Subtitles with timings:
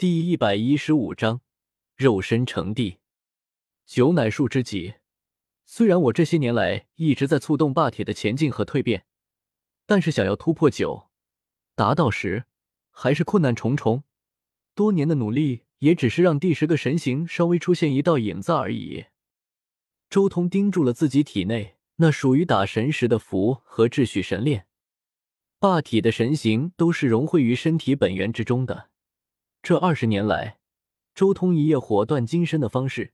[0.00, 1.40] 第一百一十五章，
[1.96, 2.98] 肉身成帝，
[3.84, 4.94] 九乃数之极。
[5.64, 9.06] 虽然我这些年来一直在促动霸体的前进和蜕变，
[9.86, 11.08] 但是想要突破九，
[11.74, 12.44] 达到十，
[12.90, 14.04] 还是困难重重。
[14.76, 19.06] 多年的努力，也只是让第十个神形稍微出现一道影子而已。
[20.08, 24.68] 周通盯住了自己体内那属于打神石的符和秩序神链，
[25.58, 28.90] 霸体的神形都是融汇于身体本源之中的。
[29.62, 30.58] 这二十年来，
[31.14, 33.12] 周通一夜火断金身的方式，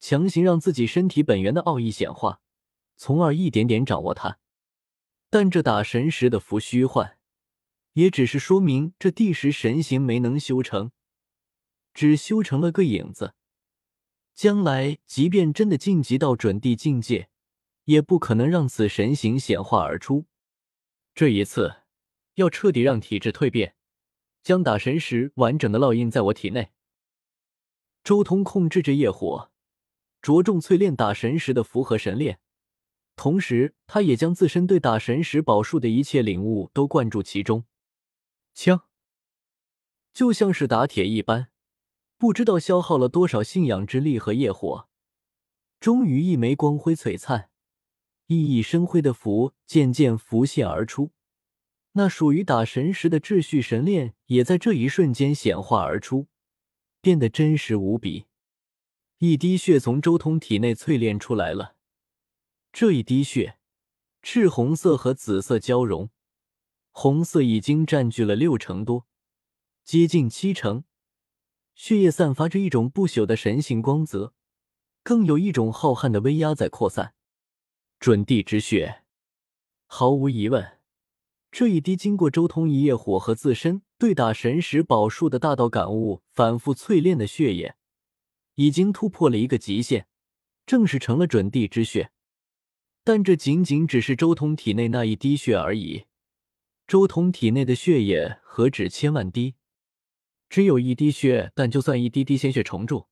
[0.00, 2.40] 强行让自己身体本源的奥义显化，
[2.96, 4.38] 从而一点点掌握它。
[5.30, 7.18] 但这打神石的符虚幻，
[7.92, 10.92] 也只是说明这第十神形没能修成，
[11.94, 13.34] 只修成了个影子。
[14.34, 17.28] 将来即便真的晋级到准地境界，
[17.84, 20.24] 也不可能让此神形显化而出。
[21.14, 21.82] 这一次，
[22.34, 23.76] 要彻底让体质蜕变。
[24.42, 26.72] 将打神石完整的烙印在我体内。
[28.04, 29.50] 周通控制着业火，
[30.20, 32.40] 着重淬炼打神石的符合神炼，
[33.14, 37.64] 同时他也将自身对打神石宝术的一切领悟都灌注其中。
[38.54, 38.82] 枪，
[40.12, 41.48] 就像是打铁一般，
[42.18, 44.88] 不知道消耗了多少信仰之力和业火，
[45.78, 47.50] 终于一枚光辉璀璨、
[48.26, 51.12] 熠熠生辉的符渐渐浮现而出。
[51.92, 56.28] 那属于打神石的秩序神链也在这一瞬间显化而出，
[57.00, 58.26] 变得真实无比。
[59.18, 61.76] 一滴血从周通体内淬炼出来了，
[62.72, 63.58] 这一滴血
[64.22, 66.10] 赤红色和紫色交融，
[66.90, 69.06] 红色已经占据了六成多，
[69.84, 70.84] 接近七成。
[71.74, 74.34] 血液散发着一种不朽的神性光泽，
[75.02, 77.14] 更有一种浩瀚的威压在扩散。
[78.00, 79.04] 准地之血，
[79.86, 80.81] 毫无疑问。
[81.52, 87.76] 这一滴经过周通一夜火和自身对打神石宝术的大道感悟反复淬炼的血液，
[88.54, 90.06] 已经突破了一个极限，
[90.64, 92.10] 正式成了准地之血。
[93.04, 96.06] 但这仅仅只是周通体内那一滴血而已。
[96.86, 99.54] 周通体内的血液何止千万滴？
[100.48, 103.08] 只有一滴血，但就算一滴滴鲜血重铸，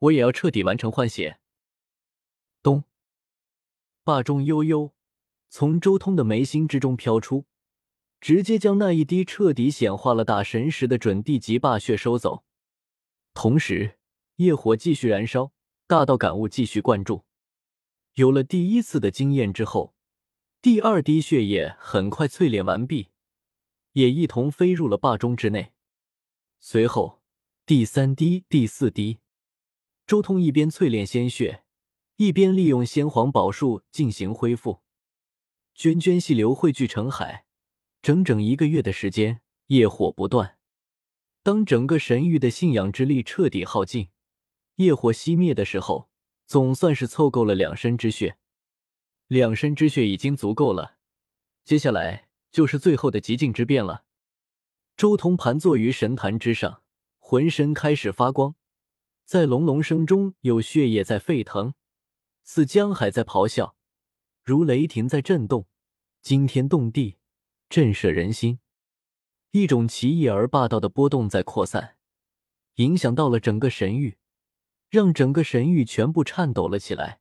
[0.00, 1.38] 我也要彻底完成换血。
[2.64, 2.82] 咚！
[4.02, 4.92] 霸中悠悠
[5.48, 7.44] 从周通的眉心之中飘出。
[8.20, 12.44] 直接将那一滴彻底显化了大神石的准地级霸血收走，
[13.32, 13.98] 同时
[14.36, 15.52] 业火继续燃烧，
[15.86, 17.24] 大道感悟继续灌注。
[18.14, 19.94] 有了第一次的经验之后，
[20.60, 23.08] 第二滴血液很快淬炼完毕，
[23.92, 25.72] 也一同飞入了霸中之内。
[26.58, 27.22] 随后，
[27.64, 29.20] 第三滴、第四滴，
[30.06, 31.64] 周通一边淬炼鲜血，
[32.16, 34.80] 一边利用先皇宝术进行恢复，
[35.74, 37.46] 涓涓细流汇聚成海。
[38.02, 40.56] 整整一个月的时间，业火不断。
[41.42, 44.08] 当整个神域的信仰之力彻底耗尽，
[44.76, 46.08] 业火熄灭的时候，
[46.46, 48.38] 总算是凑够了两身之血。
[49.26, 50.96] 两身之血已经足够了，
[51.62, 54.04] 接下来就是最后的极境之变了。
[54.96, 56.82] 周通盘坐于神坛之上，
[57.18, 58.54] 浑身开始发光，
[59.24, 61.74] 在隆隆声中有血液在沸腾，
[62.44, 63.76] 似江海在咆哮，
[64.42, 65.68] 如雷霆在震动，
[66.22, 67.18] 惊天动地。
[67.70, 68.58] 震慑人心，
[69.52, 71.94] 一种奇异而霸道的波动在扩散，
[72.74, 74.18] 影响到了整个神域，
[74.88, 77.20] 让整个神域全部颤抖了起来。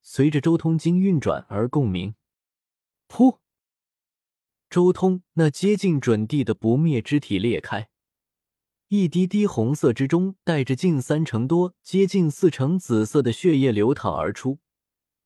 [0.00, 2.14] 随着周通经运转而共鸣，
[3.06, 3.36] 噗！
[4.70, 7.90] 周通那接近准地的不灭之体裂开，
[8.88, 14.58] 一滴滴红色之中带着近三成多、接近四成紫色的血液流淌而出，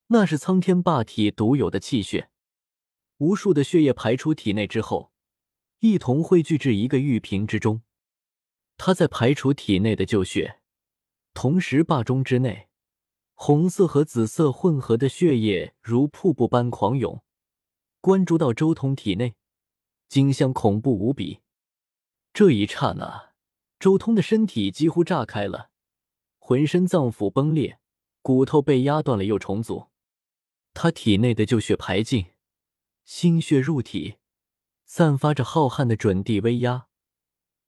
[0.07, 2.27] 那是苍天霸体独有的气血。
[3.21, 5.11] 无数的血液排出体内之后，
[5.77, 7.83] 一同汇聚至一个玉瓶之中。
[8.77, 10.59] 他在排除体内的旧血，
[11.35, 12.67] 同时霸中之内，
[13.35, 17.21] 红色和紫色混合的血液如瀑布般狂涌，
[17.99, 19.35] 灌注到周通体内，
[20.09, 21.41] 景象恐怖无比。
[22.33, 23.33] 这一刹那，
[23.77, 25.69] 周通的身体几乎炸开了，
[26.39, 27.77] 浑身脏腑崩裂，
[28.23, 29.89] 骨头被压断了又重组，
[30.73, 32.25] 他体内的旧血排尽。
[33.03, 34.15] 心血入体，
[34.85, 36.87] 散发着浩瀚的准地威压，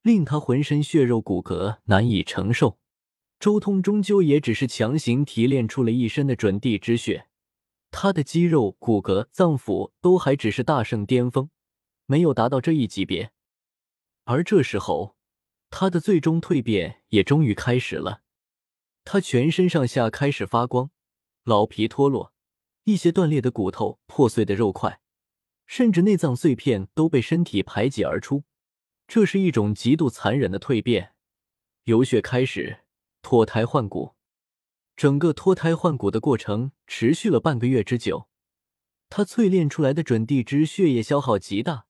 [0.01, 2.79] 令他浑身血肉骨骼难以承受。
[3.39, 7.27] 周通终究也只是强行提炼出了一身的准地之血，
[7.91, 11.49] 他的肌肉、骨骼、脏腑都还只是大圣巅峰，
[12.05, 13.31] 没有达到这一级别。
[14.23, 15.17] 而这时候，
[15.69, 18.21] 他的最终蜕变也终于开始了。
[19.03, 20.91] 他全身上下开始发光，
[21.43, 22.31] 老皮脱落，
[22.85, 25.01] 一些断裂的骨头、破碎的肉块。
[25.75, 28.43] 甚至内脏碎片都被身体排挤而出，
[29.07, 31.15] 这是一种极度残忍的蜕变，
[31.85, 32.81] 由血开始
[33.23, 34.13] 脱胎换骨。
[34.95, 38.27] 整个脱胎换骨的过程持续了半个月之久，
[39.09, 41.87] 他淬炼出来的准地之血液消耗极大，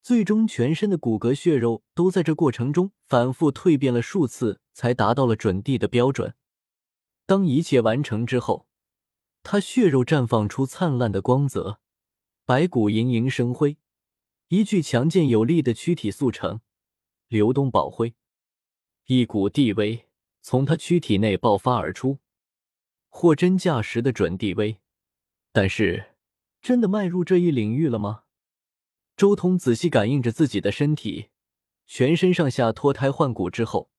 [0.00, 6.36] 最终全身的骨骼血肉都在这过程中反复蜕变了数次，才达到了准地的标准。
[7.26, 8.68] 当一切完成之后，
[9.42, 11.80] 他血肉绽放出灿烂的光泽，
[12.50, 13.76] 白骨盈盈生辉，
[14.48, 16.60] 一具强健有力的躯体速成，
[17.28, 18.16] 流动宝辉，
[19.06, 20.08] 一股地威。
[20.42, 22.18] 从他躯体内爆发而出，
[23.08, 24.78] 货真价实的准地威。
[25.52, 26.16] 但是，
[26.60, 28.24] 真的迈入这一领域了吗？
[29.16, 31.28] 周通仔细感应着自己的身体，
[31.86, 33.92] 全身上下脱胎换骨之后，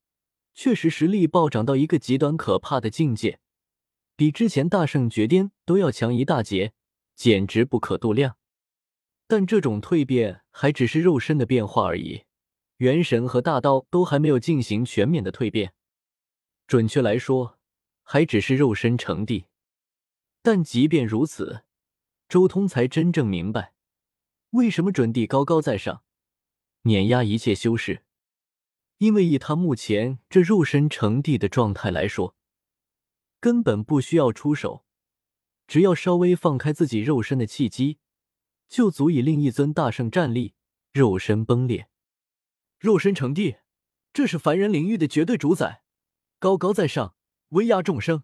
[0.54, 3.40] 确实实力暴涨到一个极端可怕的境界，
[4.18, 6.74] 比之前大圣绝巅都要强一大截，
[7.16, 8.36] 简直不可度量。
[9.32, 12.26] 但这种蜕变还只是肉身的变化而已，
[12.80, 15.74] 元神和大道都还没有进行全面的蜕变。
[16.68, 17.58] 准确来说，
[18.04, 19.46] 还只是肉身成帝。
[20.42, 21.64] 但即便如此，
[22.28, 23.74] 周通才真正明白，
[24.50, 26.04] 为什么准帝高高在上，
[26.82, 28.04] 碾压一切修士。
[28.98, 32.36] 因为以他目前这肉身成帝的状态来说，
[33.40, 34.84] 根本不需要出手，
[35.68, 37.98] 只要稍微放开自己肉身的气机，
[38.72, 40.56] 就足以令一尊大圣站立，
[40.94, 41.90] 肉身崩裂。
[42.80, 43.58] 肉身成帝，
[44.14, 45.84] 这是凡人领域的绝对主宰。
[46.40, 47.14] 高高在上，
[47.50, 48.24] 威压众生。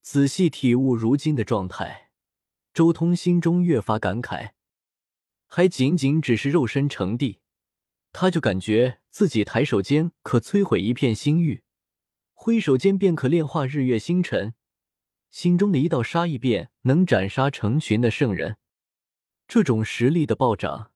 [0.00, 2.10] 仔细体悟如今的状态，
[2.72, 4.52] 周通心中越发感慨。
[5.46, 7.40] 还仅仅只是肉身成帝，
[8.10, 11.62] 他就感觉自己抬手间可摧毁一片星域，
[12.32, 14.54] 挥手间便可炼化日月星辰。
[15.30, 18.56] 心中的一道杀意便能斩杀成群的圣人。
[19.54, 20.92] 这种实力的暴涨，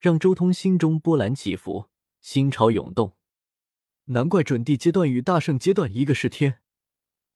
[0.00, 1.88] 让周通心中波澜起伏，
[2.20, 3.16] 心潮涌动。
[4.06, 6.58] 难怪准地阶段与大圣阶段一个是天，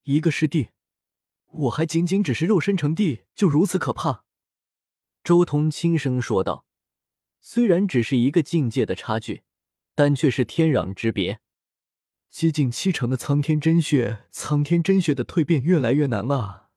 [0.02, 0.70] 一个是地，
[1.52, 4.24] 我还仅仅只是肉身成帝就如此可怕。
[5.22, 6.66] 周通轻声说道
[7.40, 9.44] ：“虽然只是一个境界的差距，
[9.94, 11.38] 但却是天壤之别。
[12.28, 16.70] 接近七成的苍天真血，苍天真血的蜕变越来越难了。”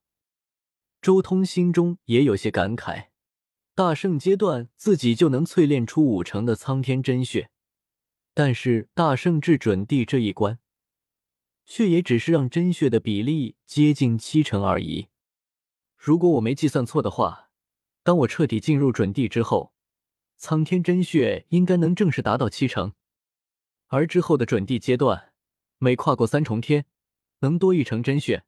[1.01, 3.07] 周通心中也有些感慨，
[3.79, 7.49] 大圣阶段自己就能淬炼出五成的苍天真血。
[8.33, 10.59] 但是大圣至准地这一关，
[11.65, 15.07] 却也只是让真血的比例接近七成而已。
[15.95, 17.51] 如果我没计算错的话，
[18.03, 19.71] 当我彻底进入准地之后，
[20.35, 22.91] 苍天真血应该能正式达到七成。
[23.87, 25.31] 而之后的准地阶段，
[25.77, 26.85] 每跨过三重天，
[27.39, 28.43] 能多一成真血。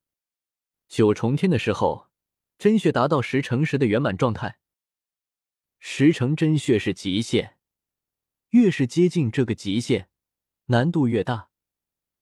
[0.89, 2.09] 九重天的时候，
[2.57, 4.57] 真血达到十成时的圆满状态。
[5.83, 7.57] 十成真血是极限。
[8.51, 10.09] 越是接近这个极限，
[10.67, 11.49] 难度越大。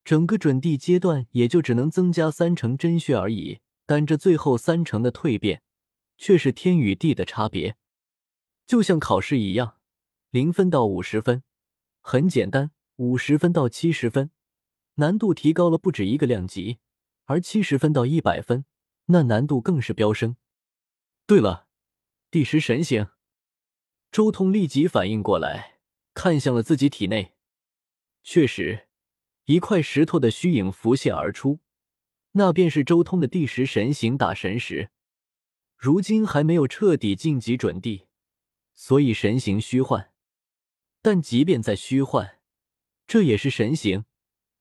[0.02, 5.62] 整个准地阶段也就只能增加三成真血而已，但这最后三成的蜕变，
[6.16, 7.76] 却是天与地的差别。
[8.66, 9.76] 就像考试一样，
[10.30, 11.42] 零分到五十分
[12.00, 14.30] 很简单，五十分到七十分
[14.94, 16.78] 难度提高了不止一个量级，
[17.26, 18.64] 而七十分到一百分，
[19.06, 20.36] 那难度更是飙升。
[21.26, 21.68] 对了，
[22.30, 23.10] 第十神行，
[24.12, 25.78] 周通立即反应过来。
[26.12, 27.34] 看向了自己体内，
[28.24, 28.88] 确实，
[29.44, 31.60] 一块石头的虚影浮现而出，
[32.32, 34.90] 那便是周通的第十神行打神石。
[35.76, 38.06] 如今还没有彻底晋级准地，
[38.74, 40.12] 所以神形虚幻。
[41.00, 42.40] 但即便在虚幻，
[43.06, 44.04] 这也是神形，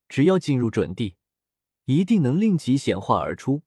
[0.07, 1.17] 只要进入准地，
[1.85, 3.63] 一定能令其显化而出，